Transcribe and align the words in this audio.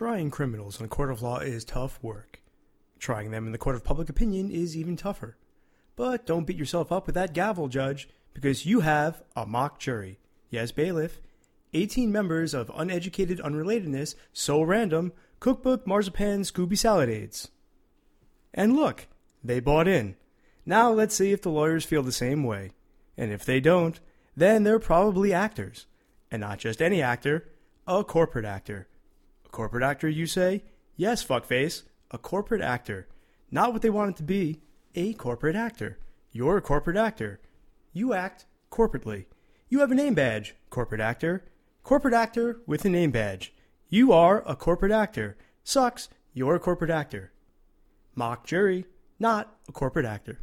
Trying 0.00 0.30
criminals 0.30 0.80
in 0.80 0.86
a 0.86 0.88
court 0.88 1.10
of 1.10 1.20
law 1.20 1.40
is 1.40 1.62
tough 1.62 1.98
work. 2.02 2.40
Trying 2.98 3.32
them 3.32 3.44
in 3.44 3.52
the 3.52 3.58
court 3.58 3.76
of 3.76 3.84
public 3.84 4.08
opinion 4.08 4.50
is 4.50 4.74
even 4.74 4.96
tougher. 4.96 5.36
But 5.94 6.24
don't 6.24 6.46
beat 6.46 6.56
yourself 6.56 6.90
up 6.90 7.04
with 7.04 7.14
that 7.16 7.34
gavel, 7.34 7.68
Judge, 7.68 8.08
because 8.32 8.64
you 8.64 8.80
have 8.80 9.22
a 9.36 9.44
mock 9.44 9.78
jury. 9.78 10.18
Yes, 10.48 10.72
bailiff. 10.72 11.20
18 11.74 12.10
members 12.10 12.54
of 12.54 12.72
uneducated 12.74 13.40
unrelatedness, 13.40 14.14
so 14.32 14.62
random, 14.62 15.12
cookbook, 15.38 15.86
marzipan, 15.86 16.44
Scooby 16.44 16.78
salad 16.78 17.30
And 18.54 18.74
look, 18.74 19.06
they 19.44 19.60
bought 19.60 19.86
in. 19.86 20.16
Now 20.64 20.90
let's 20.90 21.14
see 21.14 21.32
if 21.32 21.42
the 21.42 21.50
lawyers 21.50 21.84
feel 21.84 22.02
the 22.02 22.10
same 22.10 22.42
way. 22.42 22.70
And 23.18 23.30
if 23.30 23.44
they 23.44 23.60
don't, 23.60 24.00
then 24.34 24.62
they're 24.62 24.78
probably 24.78 25.34
actors. 25.34 25.84
And 26.30 26.40
not 26.40 26.58
just 26.58 26.80
any 26.80 27.02
actor, 27.02 27.50
a 27.86 28.02
corporate 28.02 28.46
actor. 28.46 28.86
Corporate 29.50 29.82
actor, 29.82 30.08
you 30.08 30.26
say? 30.26 30.62
Yes, 30.96 31.24
fuckface, 31.24 31.82
a 32.10 32.18
corporate 32.18 32.62
actor. 32.62 33.08
Not 33.50 33.72
what 33.72 33.82
they 33.82 33.90
want 33.90 34.10
it 34.10 34.16
to 34.18 34.22
be, 34.22 34.60
a 34.94 35.12
corporate 35.14 35.56
actor. 35.56 35.98
You're 36.32 36.56
a 36.56 36.62
corporate 36.62 36.96
actor. 36.96 37.40
You 37.92 38.14
act 38.14 38.46
corporately. 38.70 39.26
You 39.68 39.80
have 39.80 39.90
a 39.90 39.94
name 39.94 40.14
badge, 40.14 40.54
corporate 40.68 41.00
actor. 41.00 41.44
Corporate 41.82 42.14
actor 42.14 42.60
with 42.66 42.84
a 42.84 42.88
name 42.88 43.10
badge. 43.10 43.52
You 43.88 44.12
are 44.12 44.44
a 44.46 44.54
corporate 44.54 44.92
actor. 44.92 45.36
Sucks, 45.64 46.08
you're 46.32 46.54
a 46.54 46.60
corporate 46.60 46.90
actor. 46.90 47.32
Mock 48.14 48.46
jury, 48.46 48.86
not 49.18 49.56
a 49.68 49.72
corporate 49.72 50.06
actor. 50.06 50.40